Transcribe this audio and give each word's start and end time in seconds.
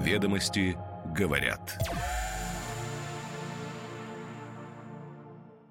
Ведомости 0.00 0.78
говорят. 1.14 1.78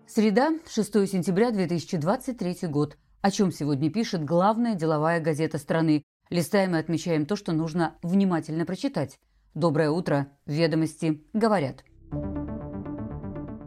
Среда, 0.05 0.51
6 0.69 1.09
сентября 1.09 1.49
2023 1.49 2.67
год. 2.67 2.97
О 3.21 3.31
чем 3.31 3.51
сегодня 3.51 3.91
пишет 3.91 4.23
главная 4.23 4.75
деловая 4.75 5.19
газета 5.19 5.57
страны. 5.57 6.03
Листаем 6.29 6.75
и 6.75 6.79
отмечаем 6.79 7.25
то, 7.25 7.35
что 7.35 7.53
нужно 7.53 7.95
внимательно 8.03 8.67
прочитать. 8.67 9.17
Доброе 9.55 9.89
утро. 9.89 10.27
Ведомости 10.45 11.23
говорят. 11.33 11.83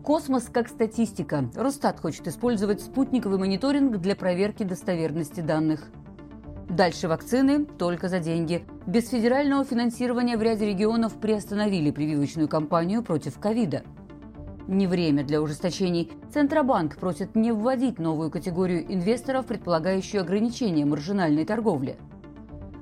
Космос 0.05 0.45
как 0.45 0.69
статистика. 0.69 1.51
Росстат 1.57 1.99
хочет 1.99 2.29
использовать 2.29 2.81
спутниковый 2.81 3.41
мониторинг 3.41 3.97
для 3.97 4.15
проверки 4.15 4.63
достоверности 4.63 5.41
данных. 5.41 5.91
Дальше 6.69 7.09
вакцины 7.09 7.65
только 7.65 8.09
за 8.09 8.21
деньги. 8.21 8.65
Без 8.87 9.09
федерального 9.11 9.65
финансирования 9.65 10.37
в 10.37 10.43
ряде 10.43 10.67
регионов 10.67 11.15
приостановили 11.15 11.93
прививочную 11.93 12.49
кампанию 12.49 13.05
против 13.05 13.39
ковида. 13.39 13.85
Не 14.67 14.89
время 14.89 15.25
для 15.25 15.41
ужесточений. 15.41 16.11
Центробанк 16.33 16.97
просит 16.97 17.37
не 17.37 17.53
вводить 17.53 18.01
новую 18.01 18.31
категорию 18.31 18.85
инвесторов, 18.93 19.47
предполагающую 19.47 20.21
ограничение 20.21 20.85
маржинальной 20.85 21.45
торговли. 21.45 21.97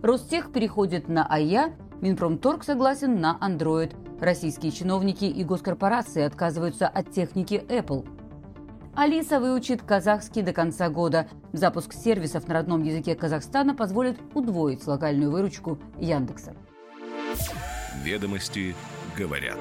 Ростех 0.03 0.53
переходит 0.53 1.09
на 1.09 1.27
АЯ, 1.27 1.73
Минпромторг 2.01 2.65
согласен 2.65 3.21
на 3.21 3.37
Android. 3.39 3.95
Российские 4.21 4.73
чиновники 4.73 5.27
и 5.27 5.45
госкорпорации 5.45 6.23
отказываются 6.23 6.89
от 6.89 7.11
техники 7.11 7.63
Apple. 7.69 8.07
Алиса 8.95 9.39
выучит 9.41 9.83
казахский 9.83 10.43
до 10.43 10.53
конца 10.53 10.89
года. 10.89 11.29
Запуск 11.53 11.93
сервисов 11.93 12.49
на 12.49 12.55
родном 12.55 12.83
языке 12.83 13.15
Казахстана 13.15 13.75
позволит 13.75 14.19
удвоить 14.35 14.87
локальную 14.87 15.31
выручку 15.31 15.79
Яндекса. 15.99 16.55
Ведомости 18.03 18.75
говорят. 19.17 19.59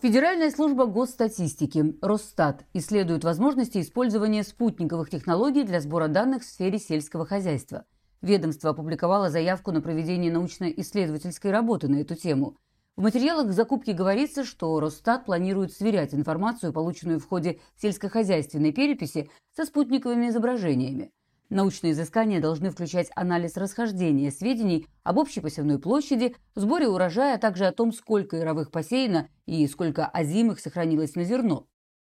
Федеральная 0.00 0.50
служба 0.50 0.86
госстатистики 0.86 1.96
Росстат 2.00 2.64
исследует 2.74 3.24
возможности 3.24 3.80
использования 3.80 4.44
спутниковых 4.44 5.10
технологий 5.10 5.64
для 5.64 5.80
сбора 5.80 6.06
данных 6.06 6.42
в 6.42 6.46
сфере 6.46 6.78
сельского 6.78 7.26
хозяйства. 7.26 7.84
Ведомство 8.22 8.70
опубликовало 8.70 9.30
заявку 9.30 9.72
на 9.72 9.80
проведение 9.80 10.30
научно-исследовательской 10.30 11.50
работы 11.50 11.88
на 11.88 11.96
эту 11.96 12.14
тему. 12.14 12.56
В 12.96 13.02
материалах 13.02 13.52
закупки 13.52 13.90
говорится, 13.90 14.42
что 14.42 14.80
Росстат 14.80 15.26
планирует 15.26 15.70
сверять 15.70 16.14
информацию, 16.14 16.72
полученную 16.72 17.20
в 17.20 17.28
ходе 17.28 17.60
сельскохозяйственной 17.76 18.72
переписи, 18.72 19.28
со 19.54 19.66
спутниковыми 19.66 20.30
изображениями. 20.30 21.10
Научные 21.50 21.92
изыскания 21.92 22.40
должны 22.40 22.70
включать 22.70 23.10
анализ 23.14 23.58
расхождения 23.58 24.30
сведений 24.30 24.86
об 25.02 25.18
общей 25.18 25.42
посевной 25.42 25.78
площади, 25.78 26.34
сборе 26.54 26.88
урожая, 26.88 27.34
а 27.34 27.38
также 27.38 27.66
о 27.66 27.72
том, 27.72 27.92
сколько 27.92 28.38
яровых 28.38 28.70
посеяно 28.70 29.28
и 29.44 29.66
сколько 29.66 30.06
озимых 30.06 30.58
сохранилось 30.58 31.16
на 31.16 31.24
зерно. 31.24 31.66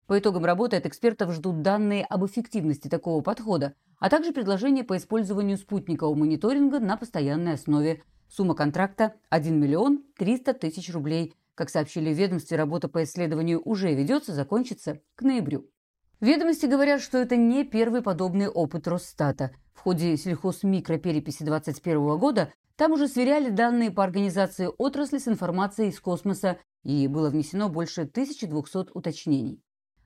По 0.05 0.19
итогам 0.19 0.43
работы 0.43 0.75
от 0.75 0.85
экспертов 0.85 1.31
ждут 1.31 1.61
данные 1.61 2.03
об 2.03 2.25
эффективности 2.25 2.89
такого 2.89 3.21
подхода, 3.21 3.73
а 3.99 4.09
также 4.09 4.33
предложения 4.33 4.83
по 4.83 4.97
использованию 4.97 5.57
спутникового 5.57 6.13
мониторинга 6.13 6.81
на 6.81 6.97
постоянной 6.97 7.53
основе. 7.53 8.03
Сумма 8.27 8.55
контракта– 8.55 9.13
1 9.29 9.59
миллион 9.59 10.03
300 10.17 10.53
тысяч 10.53 10.91
рублей. 10.91 11.35
Как 11.55 11.69
сообщили 11.69 12.13
в 12.13 12.17
ведомстве, 12.17 12.57
работа 12.57 12.87
по 12.87 13.03
исследованию 13.03 13.61
уже 13.63 13.93
ведется, 13.93 14.33
закончится 14.33 15.01
к 15.15 15.21
ноябрю. 15.21 15.69
Ведомости 16.19 16.65
говорят, 16.65 17.01
что 17.01 17.17
это 17.17 17.35
не 17.35 17.63
первый 17.63 18.01
подобный 18.01 18.47
опыт 18.47 18.87
Росстата. 18.87 19.51
В 19.73 19.81
ходе 19.81 20.15
сельхозмикропереписи 20.15 21.43
2021 21.43 22.17
года 22.17 22.53
там 22.75 22.93
уже 22.93 23.07
сверяли 23.07 23.49
данные 23.49 23.91
по 23.91 24.03
организации 24.03 24.69
отрасли 24.77 25.17
с 25.17 25.27
информацией 25.27 25.89
из 25.89 25.99
космоса, 25.99 26.57
и 26.83 27.07
было 27.07 27.29
внесено 27.29 27.69
больше 27.69 28.01
1200 28.01 28.91
уточнений. 28.93 29.61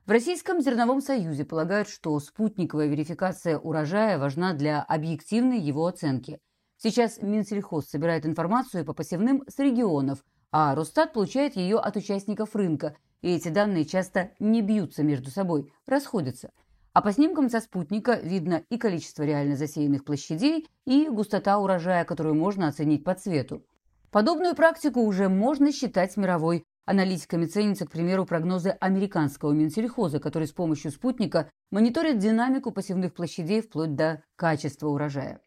В 0.07 0.11
Российском 0.11 0.61
зерновом 0.61 1.01
союзе 1.01 1.45
полагают, 1.45 1.89
что 1.89 2.19
спутниковая 2.19 2.87
верификация 2.87 3.57
урожая 3.57 4.17
важна 4.17 4.53
для 4.53 4.81
объективной 4.81 5.59
его 5.59 5.85
оценки. 5.85 6.39
Сейчас 6.77 7.21
Минсельхоз 7.21 7.87
собирает 7.87 8.25
информацию 8.25 8.85
по 8.85 8.93
посевным 8.93 9.43
с 9.47 9.59
регионов, 9.59 10.23
а 10.51 10.75
Росстат 10.75 11.13
получает 11.13 11.55
ее 11.55 11.77
от 11.77 11.95
участников 11.95 12.55
рынка– 12.55 12.95
и 13.21 13.35
эти 13.35 13.49
данные 13.49 13.85
часто 13.85 14.31
не 14.39 14.61
бьются 14.61 15.03
между 15.03 15.31
собой, 15.31 15.71
расходятся. 15.85 16.51
А 16.93 17.01
по 17.01 17.11
снимкам 17.11 17.49
со 17.49 17.59
спутника 17.59 18.13
видно 18.13 18.63
и 18.69 18.77
количество 18.77 19.23
реально 19.23 19.55
засеянных 19.55 20.03
площадей, 20.03 20.67
и 20.85 21.07
густота 21.09 21.59
урожая, 21.59 22.05
которую 22.05 22.35
можно 22.35 22.67
оценить 22.67 23.03
по 23.03 23.13
цвету. 23.13 23.63
Подобную 24.11 24.55
практику 24.55 25.01
уже 25.01 25.29
можно 25.29 25.71
считать 25.71 26.17
мировой. 26.17 26.63
Аналитиками 26.85 27.45
ценятся, 27.45 27.85
к 27.85 27.91
примеру, 27.91 28.25
прогнозы 28.25 28.69
американского 28.69 29.51
Минсельхоза, 29.51 30.19
который 30.19 30.47
с 30.47 30.53
помощью 30.53 30.91
спутника 30.91 31.51
мониторит 31.69 32.17
динамику 32.17 32.71
посевных 32.71 33.13
площадей 33.13 33.61
вплоть 33.61 33.93
до 33.95 34.23
качества 34.37 34.87
урожая. 34.87 35.41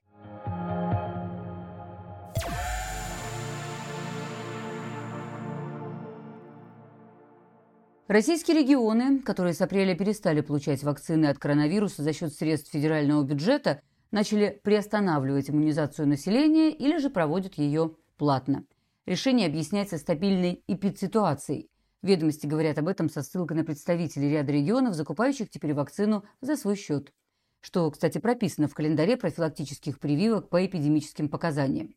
Российские 8.11 8.63
регионы, 8.63 9.21
которые 9.21 9.55
с 9.55 9.61
апреля 9.61 9.95
перестали 9.95 10.41
получать 10.41 10.83
вакцины 10.83 11.27
от 11.27 11.39
коронавируса 11.39 12.03
за 12.03 12.13
счет 12.13 12.35
средств 12.35 12.73
федерального 12.73 13.23
бюджета, 13.23 13.83
начали 14.11 14.61
приостанавливать 14.65 15.49
иммунизацию 15.49 16.09
населения 16.09 16.73
или 16.73 16.99
же 16.99 17.09
проводят 17.09 17.55
ее 17.55 17.95
платно. 18.17 18.65
Решение 19.07 19.47
объясняется 19.47 19.97
стабильной 19.97 20.65
эпидситуацией. 20.67 21.71
Ведомости 22.03 22.49
говорят 22.49 22.79
об 22.79 22.89
этом 22.89 23.09
со 23.09 23.23
ссылкой 23.23 23.59
на 23.59 23.63
представителей 23.63 24.29
ряда 24.29 24.51
регионов, 24.51 24.95
закупающих 24.95 25.49
теперь 25.49 25.75
вакцину 25.75 26.25
за 26.41 26.57
свой 26.57 26.75
счет. 26.75 27.13
Что, 27.61 27.89
кстати, 27.93 28.19
прописано 28.19 28.67
в 28.67 28.75
календаре 28.75 29.19
профилактических 29.19 30.01
прививок 30.01 30.49
по 30.49 30.67
эпидемическим 30.67 31.29
показаниям. 31.29 31.95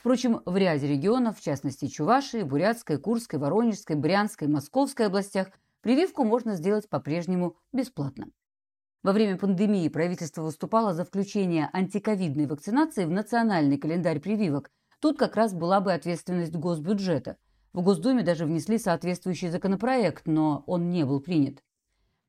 Впрочем, 0.00 0.40
в 0.46 0.56
ряде 0.56 0.86
регионов, 0.86 1.38
в 1.38 1.42
частности 1.42 1.86
Чувашии, 1.86 2.42
Бурятской, 2.42 2.96
Курской, 2.96 3.38
Воронежской, 3.38 3.96
Брянской, 3.96 4.48
Московской 4.48 5.04
областях, 5.04 5.48
прививку 5.82 6.24
можно 6.24 6.56
сделать 6.56 6.88
по-прежнему 6.88 7.58
бесплатно. 7.70 8.28
Во 9.02 9.12
время 9.12 9.36
пандемии 9.36 9.86
правительство 9.90 10.40
выступало 10.40 10.94
за 10.94 11.04
включение 11.04 11.68
антиковидной 11.74 12.46
вакцинации 12.46 13.04
в 13.04 13.10
национальный 13.10 13.76
календарь 13.76 14.20
прививок. 14.20 14.70
Тут 15.00 15.18
как 15.18 15.36
раз 15.36 15.52
была 15.52 15.82
бы 15.82 15.92
ответственность 15.92 16.56
госбюджета. 16.56 17.36
В 17.74 17.82
Госдуме 17.82 18.22
даже 18.22 18.46
внесли 18.46 18.78
соответствующий 18.78 19.50
законопроект, 19.50 20.22
но 20.24 20.64
он 20.66 20.88
не 20.88 21.04
был 21.04 21.20
принят. 21.20 21.62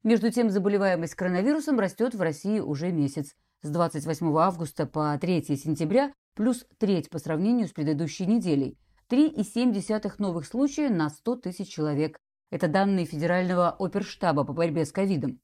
Между 0.04 0.30
тем, 0.30 0.50
заболеваемость 0.50 1.16
коронавирусом 1.16 1.80
растет 1.80 2.16
в 2.16 2.22
России 2.22 2.60
уже 2.60 2.92
месяц. 2.92 3.34
С 3.64 3.70
28 3.70 4.36
августа 4.40 4.88
по 4.88 5.16
3 5.22 5.44
сентября 5.56 6.12
плюс 6.34 6.66
треть 6.80 7.12
по 7.12 7.20
сравнению 7.20 7.68
с 7.68 7.72
предыдущей 7.72 8.26
неделей. 8.26 8.76
3,7 9.08 10.14
новых 10.18 10.48
случая 10.48 10.90
на 10.90 11.12
100 11.12 11.36
тысяч 11.36 11.70
человек. 11.70 12.18
Это 12.50 12.68
данные 12.68 13.06
Федерального 13.06 13.70
оперштаба 13.70 14.46
по 14.46 14.54
борьбе 14.54 14.84
с 14.84 14.92
ковидом. 14.92 15.40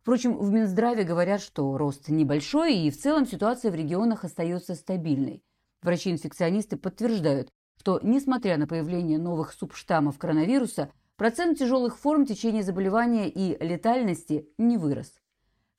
Впрочем, 0.00 0.36
в 0.36 0.50
Минздраве 0.50 1.04
говорят, 1.04 1.40
что 1.40 1.78
рост 1.78 2.08
небольшой 2.08 2.74
и 2.74 2.90
в 2.90 2.98
целом 2.98 3.24
ситуация 3.24 3.70
в 3.70 3.76
регионах 3.76 4.24
остается 4.24 4.74
стабильной. 4.74 5.44
Врачи-инфекционисты 5.82 6.76
подтверждают, 6.76 7.52
что, 7.78 8.00
несмотря 8.02 8.56
на 8.56 8.66
появление 8.66 9.18
новых 9.18 9.52
субштаммов 9.52 10.18
коронавируса, 10.18 10.90
процент 11.14 11.58
тяжелых 11.60 11.96
форм 11.98 12.26
течения 12.26 12.64
заболевания 12.64 13.30
и 13.30 13.56
летальности 13.64 14.48
не 14.58 14.76
вырос. 14.76 15.19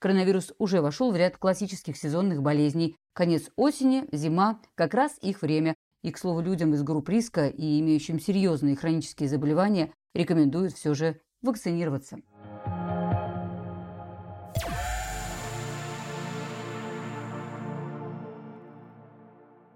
Коронавирус 0.02 0.52
уже 0.58 0.82
вошел 0.82 1.12
в 1.12 1.16
ряд 1.16 1.38
классических 1.38 1.96
сезонных 1.96 2.42
болезней. 2.42 2.96
Конец 3.14 3.52
осени, 3.56 4.08
зима– 4.12 4.60
как 4.76 4.96
раз 4.96 5.16
их 5.22 5.44
время. 5.44 5.76
И, 6.02 6.10
к 6.10 6.18
слову, 6.18 6.42
людям 6.42 6.74
из 6.74 6.82
групп 6.82 7.08
риска 7.08 7.48
и 7.48 7.80
имеющим 7.80 8.20
серьезные 8.20 8.76
хронические 8.76 9.30
заболевания 9.30 9.94
рекомендуют 10.16 10.74
все 10.74 10.96
же 10.96 11.22
вакцинироваться. 11.44 12.18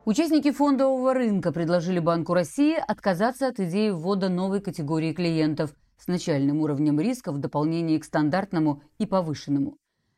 Участники 0.06 0.50
фондового 0.50 1.14
рынка 1.14 1.52
предложили 1.52 2.00
Банку 2.00 2.34
России 2.34 2.76
отказаться 2.76 3.48
от 3.48 3.60
идеи 3.60 3.92
ввода 3.92 4.30
новой 4.30 4.60
категории 4.60 5.14
клиентов 5.14 5.76
с 6.00 6.08
начальным 6.08 6.62
уровнем 6.62 7.00
риска 7.00 7.32
в 7.32 7.38
дополнение 7.38 8.00
к 8.00 8.06
стандартному 8.06 8.82
и 8.98 9.06
повышенному. 9.06 9.78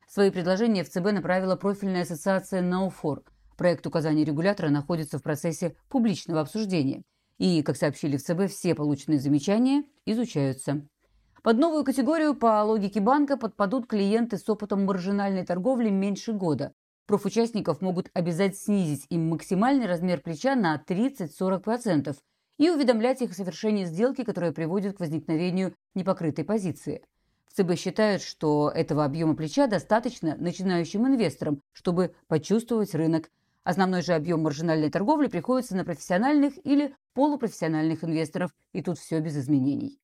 Свои 0.09 0.31
предложения 0.31 0.85
в 0.85 0.89
ЦБ 0.89 1.11
направила 1.11 1.57
профильная 1.57 2.03
ассоциация 2.03 2.61
«Науфор». 2.61 3.23
Проект 3.57 3.85
указаний 3.85 4.23
регулятора 4.23 4.69
находится 4.69 5.19
в 5.19 5.23
процессе 5.23 5.75
публичного 5.89 6.39
обсуждения. 6.39 7.03
И, 7.37 7.61
как 7.61 7.75
сообщили 7.75 8.15
в 8.15 8.23
ЦБ, 8.23 8.49
все 8.49 8.73
полученные 8.73 9.19
замечания 9.19 9.83
изучаются. 10.05 10.87
Под 11.43 11.57
новую 11.57 11.83
категорию 11.83 12.35
по 12.35 12.63
логике 12.63 13.01
банка 13.01 13.35
подпадут 13.35 13.87
клиенты 13.87 14.37
с 14.37 14.47
опытом 14.49 14.85
маржинальной 14.85 15.45
торговли 15.45 15.89
меньше 15.89 16.31
года. 16.31 16.71
Профучастников 17.05 17.81
могут 17.81 18.09
обязать 18.13 18.57
снизить 18.57 19.05
им 19.09 19.27
максимальный 19.29 19.87
размер 19.87 20.21
плеча 20.21 20.55
на 20.55 20.81
30-40%. 20.87 22.15
и 22.57 22.69
уведомлять 22.69 23.21
их 23.21 23.31
о 23.31 23.35
совершении 23.35 23.85
сделки, 23.85 24.23
которая 24.23 24.51
приводит 24.51 24.97
к 24.97 24.99
возникновению 24.99 25.75
непокрытой 25.93 26.43
позиции. 26.43 27.03
ЦБ 27.53 27.75
считают, 27.75 28.21
что 28.21 28.71
этого 28.73 29.05
объема 29.05 29.35
плеча 29.35 29.67
достаточно 29.67 30.35
начинающим 30.37 31.07
инвесторам, 31.07 31.61
чтобы 31.73 32.13
почувствовать 32.27 32.93
рынок. 32.93 33.29
Основной 33.63 34.01
же 34.01 34.13
объем 34.13 34.43
маржинальной 34.43 34.89
торговли 34.89 35.27
приходится 35.27 35.75
на 35.75 35.83
профессиональных 35.83 36.53
или 36.65 36.95
полупрофессиональных 37.13 38.03
инвесторов, 38.03 38.51
и 38.73 38.81
тут 38.81 38.99
все 38.99 39.19
без 39.19 39.37
изменений. 39.37 39.99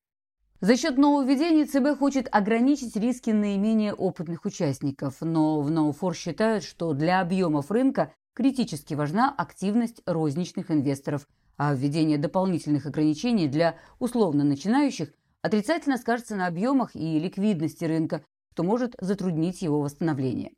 За 0.64 0.78
счет 0.78 0.98
нововведений 0.98 1.66
ЦБ 1.66 2.00
хочет 2.00 2.30
ограничить 2.32 2.96
риски 2.96 3.32
наименее 3.32 3.94
опытных 3.94 4.46
участников, 4.46 5.18
но 5.20 5.60
в 5.60 5.70
Ноуфор 5.70 6.16
считают, 6.16 6.64
что 6.64 6.94
для 6.94 7.20
объемов 7.20 7.70
рынка 7.70 8.14
критически 8.34 8.94
важна 8.94 9.30
активность 9.38 10.02
розничных 10.06 10.72
инвесторов, 10.72 11.28
а 11.58 11.74
введение 11.74 12.18
дополнительных 12.18 12.86
ограничений 12.86 13.48
для 13.48 13.76
условно 14.00 14.46
начинающих 14.46 15.14
отрицательно 15.44 15.98
скажется 15.98 16.36
на 16.36 16.48
объемах 16.48 16.96
и 16.96 17.20
ликвидности 17.20 17.86
рынка, 17.86 18.26
что 18.54 18.64
может 18.64 18.96
затруднить 19.00 19.62
его 19.62 19.80
восстановление. 19.82 20.54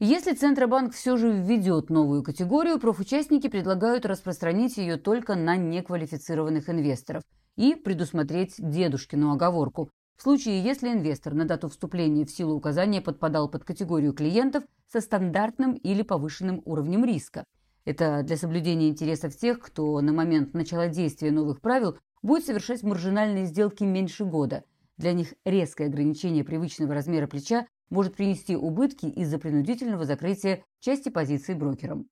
Если 0.00 0.32
Центробанк 0.32 0.94
все 0.94 1.16
же 1.16 1.30
введет 1.30 1.88
новую 1.88 2.24
категорию, 2.24 2.80
профучастники 2.80 3.46
предлагают 3.46 4.04
распространить 4.04 4.76
ее 4.76 4.96
только 4.96 5.36
на 5.36 5.56
неквалифицированных 5.56 6.68
инвесторов– 6.68 7.22
и 7.56 7.74
предусмотреть 7.74 8.54
дедушкину 8.58 9.32
оговорку. 9.32 9.90
В 10.16 10.22
случае, 10.22 10.62
если 10.62 10.92
инвестор 10.92 11.34
на 11.34 11.44
дату 11.44 11.68
вступления 11.68 12.24
в 12.24 12.30
силу 12.30 12.54
указания 12.54 13.00
подпадал 13.00 13.48
под 13.48 13.64
категорию 13.64 14.12
клиентов 14.12 14.64
со 14.90 15.00
стандартным 15.00 15.74
или 15.74 16.02
повышенным 16.02 16.62
уровнем 16.64 17.04
риска. 17.04 17.44
Это 17.84 18.22
для 18.22 18.36
соблюдения 18.36 18.88
интересов 18.88 19.36
тех, 19.36 19.58
кто 19.58 20.00
на 20.00 20.12
момент 20.12 20.54
начала 20.54 20.86
действия 20.88 21.32
новых 21.32 21.60
правил 21.60 21.98
будет 22.22 22.46
совершать 22.46 22.82
маржинальные 22.84 23.46
сделки 23.46 23.82
меньше 23.82 24.24
года. 24.24 24.64
Для 24.98 25.12
них 25.12 25.34
резкое 25.44 25.86
ограничение 25.86 26.44
привычного 26.44 26.94
размера 26.94 27.26
плеча 27.26 27.66
может 27.90 28.14
принести 28.14 28.56
убытки 28.56 29.06
из-за 29.06 29.38
принудительного 29.38 30.04
закрытия 30.04 30.64
части 30.80 31.08
позиций 31.08 31.56
брокером. 31.56 32.08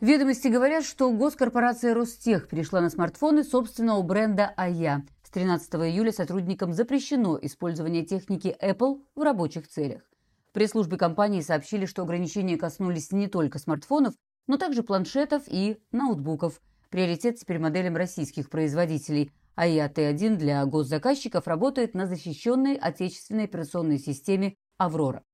Ведомости 0.00 0.48
говорят, 0.48 0.84
что 0.84 1.12
госкорпорация 1.12 1.94
Ростех 1.94 2.48
перешла 2.48 2.80
на 2.80 2.90
смартфоны 2.90 3.44
собственного 3.44 4.02
бренда 4.02 4.52
АЯ. 4.56 5.02
С 5.32 5.34
13 5.34 5.72
июля 5.76 6.12
сотрудникам 6.12 6.74
запрещено 6.74 7.38
использование 7.40 8.04
техники 8.04 8.54
Apple 8.60 9.00
в 9.14 9.22
рабочих 9.22 9.66
целях. 9.66 10.02
В 10.50 10.52
пресс-службе 10.52 10.98
компании 10.98 11.40
сообщили, 11.40 11.86
что 11.86 12.02
ограничения 12.02 12.58
коснулись 12.58 13.12
не 13.12 13.28
только 13.28 13.58
смартфонов, 13.58 14.12
но 14.46 14.58
также 14.58 14.82
планшетов 14.82 15.44
и 15.46 15.78
ноутбуков. 15.90 16.60
Приоритет 16.90 17.38
теперь 17.38 17.58
моделям 17.58 17.96
российских 17.96 18.50
производителей. 18.50 19.32
АИА 19.54 19.88
Т1 19.88 20.36
для 20.36 20.66
госзаказчиков 20.66 21.46
работает 21.46 21.94
на 21.94 22.06
защищенной 22.06 22.74
отечественной 22.74 23.44
операционной 23.44 23.98
системе 23.98 24.54
«Аврора». 24.76 25.24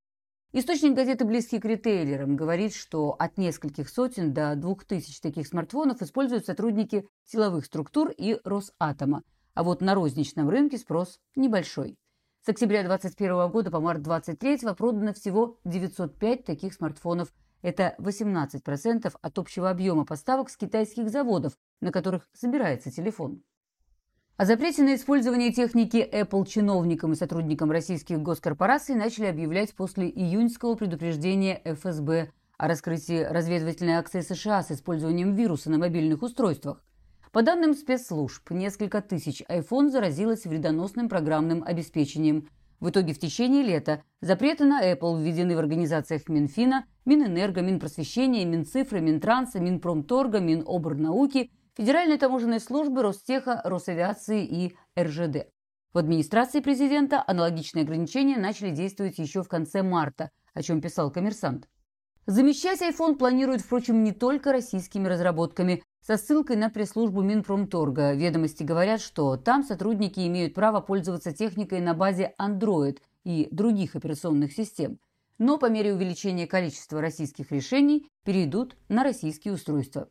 Источник 0.52 0.94
газеты 0.94 1.24
«Близкий 1.24 1.58
к 1.58 1.64
ритейлерам» 1.64 2.36
говорит, 2.36 2.72
что 2.72 3.16
от 3.18 3.36
нескольких 3.36 3.88
сотен 3.88 4.32
до 4.32 4.54
двух 4.54 4.84
тысяч 4.84 5.20
таких 5.20 5.48
смартфонов 5.48 6.02
используют 6.02 6.46
сотрудники 6.46 7.04
силовых 7.24 7.64
структур 7.64 8.10
и 8.16 8.38
Росатома, 8.44 9.24
а 9.58 9.64
вот 9.64 9.80
на 9.80 9.96
розничном 9.96 10.48
рынке 10.48 10.78
спрос 10.78 11.18
небольшой. 11.34 11.98
С 12.46 12.48
октября 12.48 12.84
2021 12.84 13.50
года 13.50 13.72
по 13.72 13.80
март 13.80 14.02
2023 14.02 14.72
продано 14.74 15.12
всего 15.12 15.58
905 15.64 16.44
таких 16.44 16.72
смартфонов. 16.74 17.32
Это 17.62 17.96
18% 17.98 19.12
от 19.20 19.38
общего 19.40 19.68
объема 19.68 20.04
поставок 20.04 20.50
с 20.50 20.56
китайских 20.56 21.10
заводов, 21.10 21.54
на 21.80 21.90
которых 21.90 22.28
собирается 22.32 22.92
телефон. 22.92 23.42
О 24.36 24.44
запрете 24.44 24.84
на 24.84 24.94
использование 24.94 25.52
техники 25.52 26.08
Apple 26.08 26.46
чиновникам 26.46 27.14
и 27.14 27.16
сотрудникам 27.16 27.72
российских 27.72 28.22
госкорпораций 28.22 28.94
начали 28.94 29.26
объявлять 29.26 29.74
после 29.74 30.08
июньского 30.08 30.76
предупреждения 30.76 31.60
ФСБ 31.64 32.30
о 32.58 32.68
раскрытии 32.68 33.24
разведывательной 33.24 33.94
акции 33.94 34.20
США 34.20 34.62
с 34.62 34.70
использованием 34.70 35.34
вируса 35.34 35.68
на 35.68 35.78
мобильных 35.78 36.22
устройствах. 36.22 36.84
По 37.32 37.42
данным 37.42 37.74
спецслужб, 37.74 38.50
несколько 38.50 39.02
тысяч 39.02 39.42
iPhone 39.48 39.90
заразилось 39.90 40.46
вредоносным 40.46 41.08
программным 41.08 41.62
обеспечением. 41.62 42.48
В 42.80 42.90
итоге 42.90 43.12
в 43.12 43.18
течение 43.18 43.62
лета 43.62 44.02
запреты 44.20 44.64
на 44.64 44.82
Apple 44.82 45.20
введены 45.20 45.56
в 45.56 45.58
организациях 45.58 46.28
Минфина, 46.28 46.86
Минэнерго, 47.04 47.60
Минпросвещения, 47.60 48.44
Минцифры, 48.44 49.00
Минтранса, 49.00 49.60
Минпромторга, 49.60 50.40
Миноборнауки 50.40 51.50
Федеральной 51.78 52.18
таможенной 52.18 52.58
службы, 52.58 53.02
Ростеха, 53.02 53.60
Росавиации 53.64 54.44
и 54.44 54.76
РЖД. 54.98 55.46
В 55.92 55.98
администрации 55.98 56.58
президента 56.58 57.22
аналогичные 57.24 57.84
ограничения 57.84 58.36
начали 58.36 58.70
действовать 58.70 59.18
еще 59.18 59.44
в 59.44 59.48
конце 59.48 59.82
марта, 59.82 60.30
о 60.54 60.62
чем 60.62 60.80
писал 60.80 61.12
коммерсант. 61.12 61.68
Замещать 62.26 62.82
iPhone 62.82 63.14
планируют, 63.14 63.62
впрочем, 63.62 64.02
не 64.02 64.10
только 64.10 64.50
российскими 64.50 65.06
разработками. 65.06 65.84
Со 66.08 66.16
ссылкой 66.16 66.56
на 66.56 66.70
пресс-службу 66.70 67.20
Минпромторга 67.20 68.14
ведомости 68.14 68.62
говорят, 68.62 69.02
что 69.02 69.36
там 69.36 69.62
сотрудники 69.62 70.20
имеют 70.26 70.54
право 70.54 70.80
пользоваться 70.80 71.32
техникой 71.32 71.82
на 71.82 71.92
базе 71.92 72.32
Android 72.40 72.96
и 73.24 73.46
других 73.50 73.94
операционных 73.94 74.54
систем. 74.54 74.98
Но 75.36 75.58
по 75.58 75.68
мере 75.68 75.92
увеличения 75.92 76.46
количества 76.46 77.02
российских 77.02 77.52
решений 77.52 78.08
перейдут 78.24 78.74
на 78.88 79.04
российские 79.04 79.52
устройства. 79.52 80.08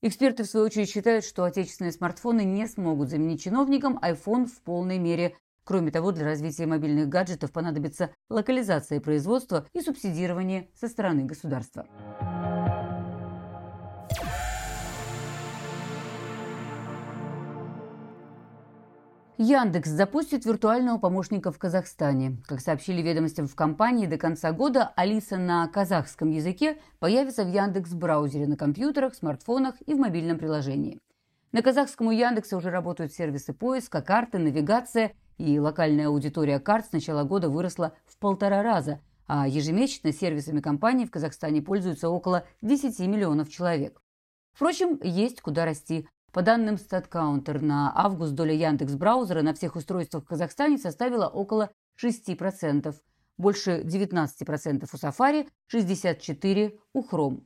Эксперты, 0.00 0.44
в 0.44 0.46
свою 0.46 0.66
очередь, 0.66 0.90
считают, 0.90 1.24
что 1.24 1.42
отечественные 1.42 1.90
смартфоны 1.90 2.44
не 2.44 2.68
смогут 2.68 3.10
заменить 3.10 3.42
чиновникам 3.42 3.98
iPhone 3.98 4.46
в 4.46 4.62
полной 4.62 5.00
мере. 5.00 5.36
Кроме 5.64 5.90
того, 5.90 6.12
для 6.12 6.24
развития 6.24 6.66
мобильных 6.66 7.08
гаджетов 7.08 7.50
понадобится 7.50 8.14
локализация 8.30 9.00
производства 9.00 9.66
и 9.72 9.80
субсидирование 9.80 10.68
со 10.76 10.86
стороны 10.86 11.24
государства. 11.24 11.88
Яндекс 19.38 19.88
запустит 19.88 20.44
виртуального 20.44 20.98
помощника 20.98 21.50
в 21.50 21.58
Казахстане. 21.58 22.36
Как 22.46 22.60
сообщили 22.60 23.00
ведомостям 23.00 23.46
в 23.46 23.54
компании, 23.54 24.06
до 24.06 24.18
конца 24.18 24.52
года 24.52 24.92
Алиса 24.94 25.38
на 25.38 25.66
казахском 25.68 26.28
языке 26.30 26.78
появится 26.98 27.44
в 27.44 27.48
Яндекс 27.48 27.94
браузере 27.94 28.46
на 28.46 28.58
компьютерах, 28.58 29.14
смартфонах 29.14 29.76
и 29.86 29.94
в 29.94 29.98
мобильном 29.98 30.38
приложении. 30.38 30.98
На 31.50 31.62
казахском 31.62 32.08
у 32.08 32.10
Яндекса 32.10 32.58
уже 32.58 32.68
работают 32.68 33.14
сервисы 33.14 33.54
поиска, 33.54 34.02
карты, 34.02 34.38
навигация, 34.38 35.12
и 35.38 35.58
локальная 35.58 36.08
аудитория 36.08 36.60
карт 36.60 36.86
с 36.86 36.92
начала 36.92 37.24
года 37.24 37.48
выросла 37.48 37.94
в 38.04 38.18
полтора 38.18 38.62
раза, 38.62 39.00
а 39.26 39.48
ежемесячно 39.48 40.12
сервисами 40.12 40.60
компании 40.60 41.06
в 41.06 41.10
Казахстане 41.10 41.62
пользуются 41.62 42.10
около 42.10 42.44
10 42.60 42.98
миллионов 43.00 43.48
человек. 43.48 43.98
Впрочем, 44.52 45.00
есть 45.02 45.40
куда 45.40 45.64
расти. 45.64 46.06
По 46.32 46.40
данным 46.40 46.76
StatCounter, 46.76 47.60
на 47.60 47.92
август 47.94 48.34
доля 48.34 48.54
Яндекс 48.54 48.94
браузера 48.94 49.42
на 49.42 49.52
всех 49.52 49.76
устройствах 49.76 50.24
в 50.24 50.26
Казахстане 50.26 50.78
составила 50.78 51.28
около 51.28 51.70
6%, 52.02 52.94
больше 53.36 53.82
19% 53.82 54.88
у 54.90 54.96
Safari, 54.96 55.48
64% 55.70 56.78
у 56.94 57.02
Chrome. 57.02 57.42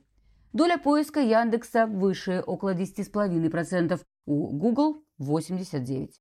Доля 0.53 0.77
поиска 0.77 1.19
Яндекса 1.19 1.85
выше, 1.85 2.41
около 2.47 2.73
10,5%, 2.73 3.99
у 4.25 4.57
Google– 4.57 5.03
89%. 5.19 6.11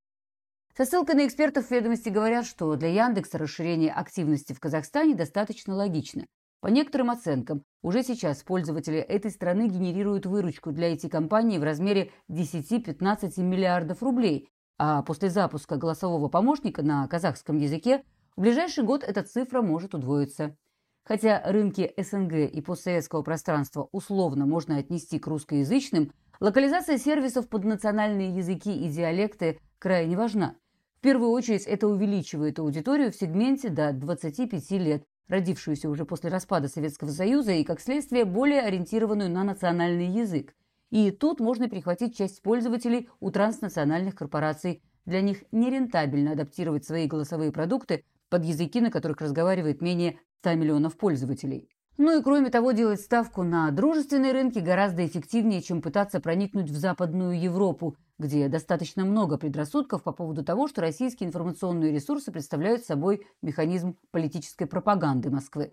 Со 0.76 0.84
ссылкой 0.84 1.14
на 1.14 1.26
экспертов 1.26 1.70
ведомости 1.70 2.08
говорят, 2.08 2.46
что 2.46 2.74
для 2.74 2.88
Яндекса 2.88 3.38
расширение 3.38 3.92
активности 3.92 4.52
в 4.52 4.60
Казахстане 4.60 5.14
достаточно 5.14 5.74
логично. 5.74 6.26
По 6.66 6.70
некоторым 6.70 7.12
оценкам, 7.12 7.62
уже 7.80 8.02
сейчас 8.02 8.42
пользователи 8.42 8.98
этой 8.98 9.30
страны 9.30 9.68
генерируют 9.68 10.26
выручку 10.26 10.72
для 10.72 10.92
IT-компаний 10.92 11.60
в 11.60 11.62
размере 11.62 12.10
10-15 12.28 13.40
миллиардов 13.40 14.02
рублей, 14.02 14.48
а 14.76 15.02
после 15.02 15.30
запуска 15.30 15.76
голосового 15.76 16.26
помощника 16.26 16.82
на 16.82 17.06
казахском 17.06 17.58
языке 17.58 18.02
в 18.34 18.40
ближайший 18.40 18.82
год 18.82 19.04
эта 19.04 19.22
цифра 19.22 19.62
может 19.62 19.94
удвоиться. 19.94 20.56
Хотя 21.04 21.40
рынки 21.46 21.94
СНГ 21.96 22.52
и 22.52 22.60
постсоветского 22.60 23.22
пространства 23.22 23.88
условно 23.92 24.44
можно 24.44 24.78
отнести 24.78 25.20
к 25.20 25.28
русскоязычным, 25.28 26.10
локализация 26.40 26.98
сервисов 26.98 27.48
под 27.48 27.62
национальные 27.62 28.34
языки 28.34 28.76
и 28.76 28.88
диалекты 28.88 29.60
крайне 29.78 30.16
важна. 30.16 30.56
В 30.98 31.00
первую 31.02 31.30
очередь 31.30 31.62
это 31.62 31.86
увеличивает 31.86 32.58
аудиторию 32.58 33.12
в 33.12 33.14
сегменте 33.14 33.68
до 33.68 33.92
25 33.92 34.70
лет, 34.72 35.04
родившуюся 35.28 35.88
уже 35.88 36.04
после 36.04 36.30
распада 36.30 36.68
Советского 36.68 37.10
Союза 37.10 37.52
и, 37.52 37.64
как 37.64 37.80
следствие, 37.80 38.24
более 38.24 38.62
ориентированную 38.62 39.30
на 39.30 39.44
национальный 39.44 40.06
язык. 40.06 40.54
И 40.90 41.10
тут 41.10 41.40
можно 41.40 41.68
перехватить 41.68 42.16
часть 42.16 42.42
пользователей 42.42 43.08
у 43.20 43.30
транснациональных 43.30 44.14
корпораций. 44.14 44.82
Для 45.04 45.20
них 45.20 45.44
нерентабельно 45.52 46.32
адаптировать 46.32 46.84
свои 46.84 47.06
голосовые 47.06 47.52
продукты 47.52 48.04
под 48.28 48.44
языки, 48.44 48.80
на 48.80 48.90
которых 48.90 49.20
разговаривает 49.20 49.80
менее 49.80 50.18
100 50.40 50.54
миллионов 50.54 50.96
пользователей. 50.96 51.68
Ну 51.98 52.18
и 52.18 52.22
кроме 52.22 52.50
того, 52.50 52.72
делать 52.72 53.00
ставку 53.00 53.42
на 53.42 53.70
дружественные 53.70 54.32
рынки 54.32 54.58
гораздо 54.58 55.06
эффективнее, 55.06 55.62
чем 55.62 55.80
пытаться 55.80 56.20
проникнуть 56.20 56.70
в 56.70 56.76
Западную 56.76 57.40
Европу, 57.40 57.96
где 58.18 58.48
достаточно 58.48 59.04
много 59.04 59.36
предрассудков 59.38 60.02
по 60.02 60.12
поводу 60.12 60.44
того, 60.44 60.68
что 60.68 60.80
российские 60.80 61.28
информационные 61.28 61.92
ресурсы 61.92 62.32
представляют 62.32 62.84
собой 62.84 63.26
механизм 63.42 63.96
политической 64.10 64.66
пропаганды 64.66 65.30
Москвы. 65.30 65.72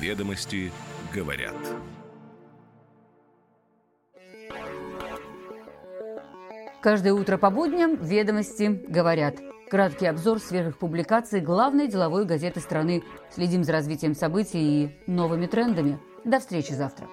Ведомости 0.00 0.70
говорят. 1.12 1.56
Каждое 6.80 7.12
утро 7.12 7.38
по 7.38 7.50
будням 7.50 7.96
«Ведомости 7.96 8.84
говорят». 8.88 9.36
Краткий 9.68 10.06
обзор 10.06 10.38
свежих 10.38 10.78
публикаций 10.78 11.40
главной 11.40 11.88
деловой 11.88 12.24
газеты 12.24 12.60
страны. 12.60 13.02
Следим 13.30 13.64
за 13.64 13.72
развитием 13.72 14.14
событий 14.14 14.84
и 14.84 15.10
новыми 15.10 15.46
трендами. 15.46 15.98
До 16.24 16.38
встречи 16.38 16.72
завтра. 16.72 17.06